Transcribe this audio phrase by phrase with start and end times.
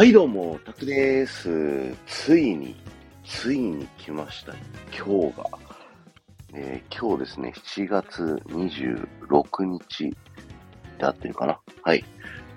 [0.00, 1.94] はい、どうも、タクです。
[2.06, 2.74] ついに、
[3.22, 4.54] ついに来ました。
[4.96, 5.44] 今日が、
[6.54, 10.08] えー今日ですね、7月26日
[10.98, 12.02] で合ってるかなはい。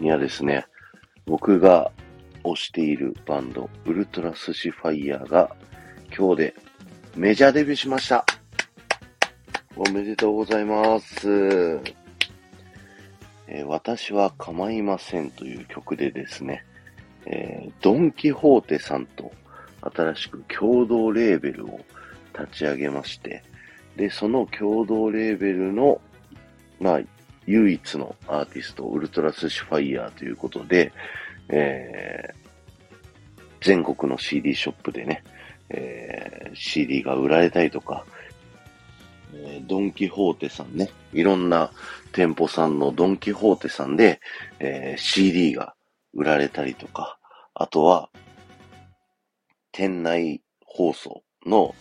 [0.00, 0.66] にはですね、
[1.26, 1.92] 僕が
[2.42, 5.48] 推しているバンド、ウルトラスシファイヤーが、
[6.12, 6.54] 今日で
[7.14, 8.26] メジャーデビューしました。
[9.76, 11.30] おめでとうございます。
[13.46, 16.64] えー私は構いませんという曲でですね、
[17.30, 19.30] えードン・キホーテさんと
[19.82, 21.80] 新しく共同レーベルを
[22.36, 23.42] 立ち上げまして、
[23.96, 26.00] で、その共同レーベルの、
[26.80, 27.00] まあ、
[27.46, 30.92] 唯一のアーティスト、ウルトラスシファイヤーということで、
[31.48, 32.48] えー
[33.60, 35.24] 全国の CD ショップでね、
[35.70, 38.04] えー CD が売られたりとか、
[39.34, 41.72] えードン・キホーテさんね、いろんな
[42.12, 44.20] 店舗さんのドン・キホーテさんで、
[44.60, 45.74] えー CD が
[46.14, 47.17] 売られたりとか、
[47.60, 48.08] あとは、
[49.72, 51.74] 店内放送の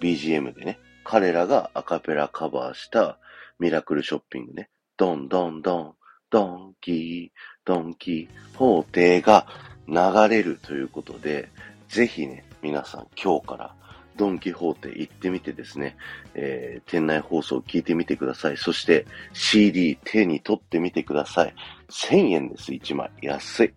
[0.00, 3.18] BGM でね、彼らがアカペラカバーした
[3.58, 5.94] ミラクルショッピングね、ドンドンドン、
[6.30, 9.46] ドンキー、ドンキホーテが
[9.88, 9.96] 流
[10.28, 11.48] れるということで、
[11.88, 13.74] ぜひね、皆さん今日から
[14.16, 15.96] ドンキホーテ行ってみてですね、
[16.34, 18.56] えー店内放送聞いてみてください。
[18.56, 21.54] そして CD 手に取ってみてください。
[21.90, 23.10] 1000円です、1枚。
[23.20, 23.74] 安い。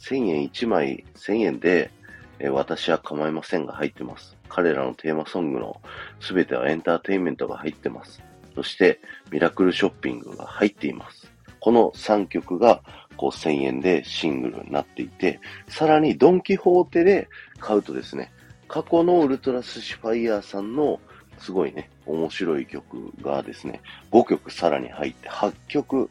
[0.00, 1.90] 1000円1枚、1000円で、
[2.38, 4.36] えー私は構いませんが入ってます。
[4.48, 5.80] 彼らのテーマソングの
[6.20, 8.22] すべてはエンターテインメントが入ってます。
[8.54, 8.98] そして、
[9.30, 11.30] ミラクルショッピングが入っています。
[11.60, 12.82] この3曲が
[13.16, 17.28] こう1000円でシングルになっていて、さらにドンキホーテで
[17.58, 18.32] 買うとですね、
[18.66, 21.00] 過去のウルトラスシファイヤーさんの
[21.38, 26.10] すごいね、面白い曲がですね、5曲さらに入って、8曲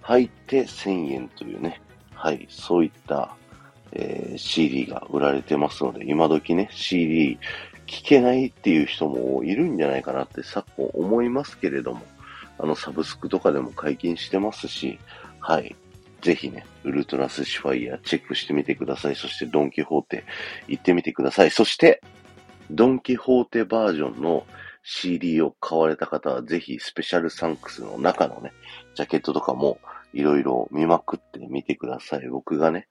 [0.00, 1.80] 入って1000円というね、
[2.22, 3.34] はい、そういった、
[3.92, 7.38] えー CD が売られてますので、今時ね、CD
[7.86, 12.02] 聴けないっていう人もいるんじゃないかなって昨今思いますけれども、
[12.58, 14.98] あの、サブスクとかでも解禁してますし、
[15.40, 15.74] はい。
[16.20, 19.16] ぜひね、ウルトラスシファイヤーチェックしてみてください。
[19.16, 20.24] そしてドンキホーテ
[20.68, 21.50] 行ってみてください。
[21.50, 22.02] そして、
[22.70, 24.46] ドンキホーテバージョンの
[24.82, 28.52] CD を買われた方は、ぜひスペシャルサンクスの中のね、
[28.94, 29.78] ジャケットとかも
[30.12, 32.28] いろいろ見まくってみてください。
[32.28, 32.88] 僕がね、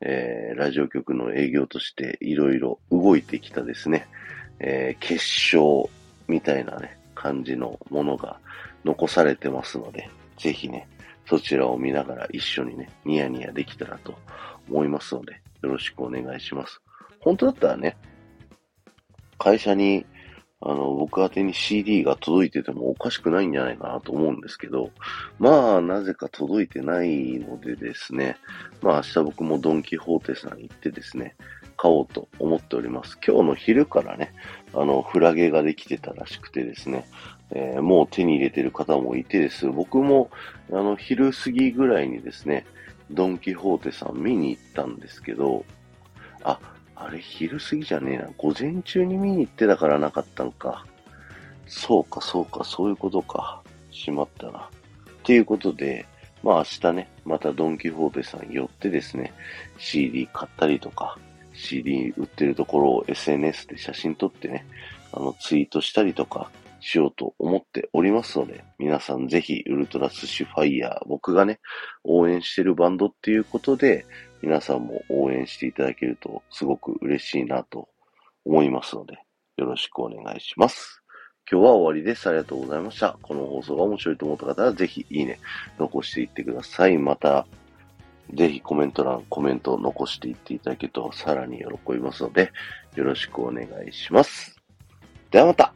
[0.00, 4.06] えー、ラジオ局の営業としていろいろ動いてきたですね、
[4.60, 5.90] えー、結晶
[6.28, 8.38] みたいなね、感じのものが
[8.84, 10.88] 残されてますので、ぜひね、
[11.26, 14.14] そちらを見ながら一緒にね、ニヤニヤできたらと
[14.70, 16.80] 思いますので、よろしくお願いします。
[17.20, 17.96] 本当だったらね、
[19.38, 20.06] 会社に、
[20.60, 24.90] あの、僕宛に CD が届いててもおかしくないんじゃないかなと思うんですけど、
[25.38, 28.36] まあ、なぜか届いてないのでですね、
[28.82, 31.36] まあ明日僕もドンキホーテさん行ってですね、
[31.76, 33.16] 買おうと思っております。
[33.24, 34.34] 今日の昼からね、
[34.74, 37.08] あの、フラゲができてたらしくてですね、
[37.50, 39.68] えーもう手に入れてる方もいてです。
[39.68, 40.30] 僕も、
[40.72, 42.66] あの、昼過ぎぐらいにですね、
[43.10, 45.64] ドンキホーテさん見に行ったんですけど、
[46.42, 46.58] あ、
[47.00, 48.28] あれ昼過ぎじゃねえな。
[48.36, 50.84] 午前中に見に行ってたからなかったんか。
[51.66, 53.62] そうか、そうか、そういうことか。
[53.90, 54.58] しまったな。
[54.58, 54.70] っ
[55.22, 56.06] ていうことで、
[56.42, 59.32] まあ明日ね、またドンキホーテさん寄ってですね、
[59.78, 61.18] CD 買ったりとか、
[61.54, 64.66] CD 売ってるところを SNS で写真撮ってね、
[65.12, 71.60] あの、ツイートしたりとかしようと思っておりますので、皆さんぜひウルトラスシュファイヤー、僕がね、
[72.04, 74.04] 応援してるバンドっていうことで、
[74.42, 77.88] 皆さんも応援していただけるとすごく嬉しいなと
[78.44, 79.18] 思いますので、
[79.56, 81.02] よろしくお願いします。
[81.50, 82.28] 今日は終わりです。
[82.28, 83.18] ありがとうございました。
[83.22, 85.38] この放送が面白いと思った方は、ぜひいいね、
[85.78, 86.98] 残していってください。
[86.98, 87.46] また、
[88.34, 92.52] ぜひコメント欄、コメントを残していっていただけるとさらに喜びますので、
[92.94, 94.60] よろしくお願いします。
[95.30, 95.72] ではまた